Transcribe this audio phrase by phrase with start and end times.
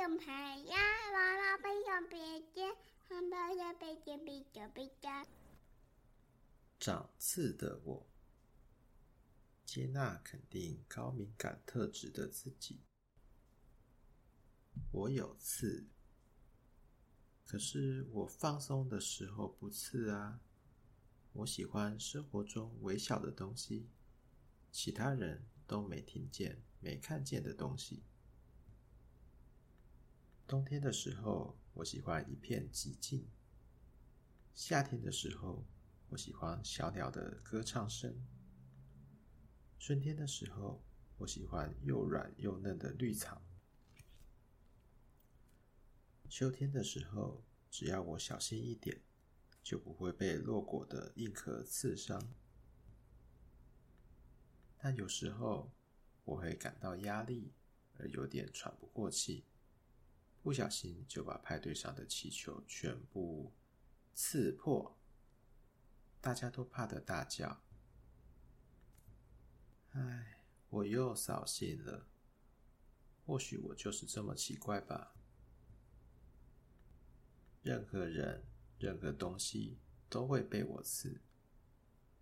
[0.00, 0.76] 用牌呀，
[1.12, 2.74] 娃娃不用别针，
[3.06, 5.26] 汉堡要别针，别针别针。
[6.78, 8.06] 长刺的我，
[9.66, 12.80] 接纳肯定高敏感特质的自己。
[14.90, 15.86] 我有刺，
[17.44, 20.40] 可是我放松的时候不刺啊。
[21.34, 23.90] 我喜欢生活中微小的东西，
[24.72, 28.02] 其他人都没听见、没看见的东西。
[30.50, 33.20] 冬天的时候，我喜欢一片寂静；
[34.52, 35.64] 夏天的时候，
[36.08, 38.10] 我喜欢小鸟的歌唱声；
[39.78, 40.82] 春天的时候，
[41.18, 43.40] 我喜欢又软又嫩的绿草；
[46.28, 49.00] 秋天的时候，只要我小心一点，
[49.62, 52.34] 就不会被落果的硬壳刺伤。
[54.76, 55.70] 但有时候，
[56.24, 57.52] 我会感到压力，
[57.98, 59.44] 而有点喘不过气。
[60.42, 63.52] 不小心就把派对上的气球全部
[64.14, 64.98] 刺破，
[66.20, 67.62] 大家都怕得大叫。
[69.90, 72.06] 唉，我又扫兴了。
[73.26, 75.14] 或许我就是这么奇怪吧。
[77.62, 78.42] 任何人、
[78.78, 81.20] 任何东西都会被我刺，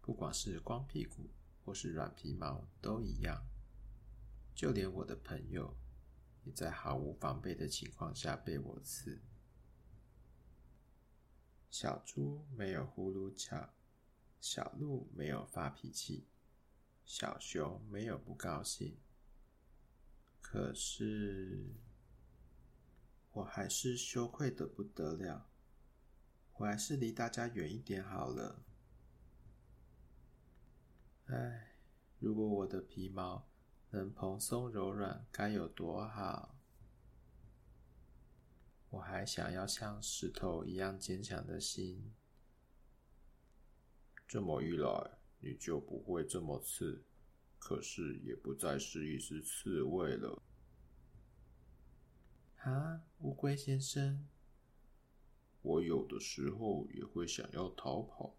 [0.00, 1.30] 不管是光屁股
[1.64, 3.46] 或是软皮毛都一样。
[4.54, 5.76] 就连我的朋友。
[6.52, 9.20] 在毫无防备的情况下被我刺。
[11.70, 13.70] 小猪没有呼噜桥，
[14.40, 16.26] 小鹿没有发脾气，
[17.04, 18.96] 小熊没有不高兴。
[20.40, 21.74] 可是，
[23.32, 25.50] 我还是羞愧的不得了。
[26.54, 28.64] 我还是离大家远一点好了。
[31.26, 31.74] 唉，
[32.18, 33.46] 如果我的皮毛……
[33.90, 36.54] 能蓬松柔软，该有多好！
[38.90, 42.12] 我还想要像石头一样坚强的心。
[44.26, 47.02] 这么一来，你就不会这么刺，
[47.58, 50.42] 可是也不再是一只刺猬了。
[52.56, 54.28] 啊，乌龟先生，
[55.62, 58.36] 我有的时候也会想要逃跑。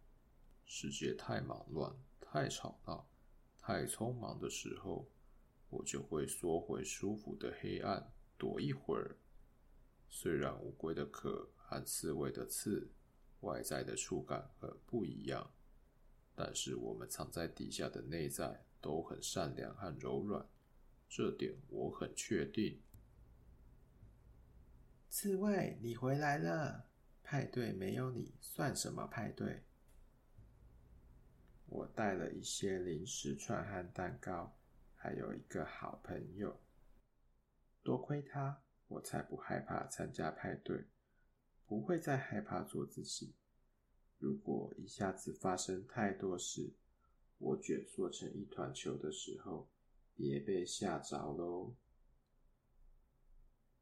[0.65, 3.09] 世界太忙乱、太吵闹、
[3.57, 5.09] 太匆忙的时候。
[5.69, 9.17] 我就会缩回舒服的黑暗，躲一会儿。
[10.07, 12.91] 虽然乌龟的壳和刺猬的刺
[13.41, 15.51] 外在的触感很不一样，
[16.35, 20.47] 但是我们藏在底下的内在都很善良和柔软，
[21.07, 22.81] 这点我很确定。
[25.09, 26.87] 刺猬，你回来了！
[27.23, 29.63] 派对没有你算什么派对？
[31.67, 34.58] 我带了一些零食串和蛋糕。
[35.01, 36.59] 还有一个好朋友，
[37.81, 40.87] 多亏他，我才不害怕参加派对，
[41.65, 43.33] 不会再害怕做自己。
[44.17, 46.73] 如果一下子发生太多事，
[47.37, 49.69] 我卷缩成一团球的时候，
[50.13, 51.77] 别被吓着喽。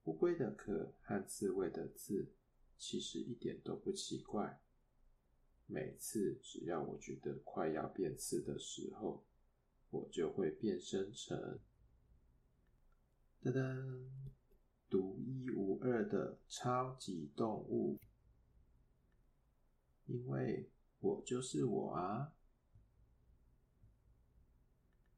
[0.03, 2.31] 乌龟的壳和刺猬的刺，
[2.77, 4.61] 其实一点都不奇怪。
[5.65, 9.25] 每次只要我觉得快要变刺的时候，
[9.89, 11.59] 我就会变身成，
[13.43, 14.05] 噔噔，
[14.89, 17.97] 独一无二的超级动物，
[20.05, 22.33] 因为我就是我啊。